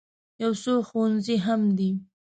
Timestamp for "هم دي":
1.45-1.91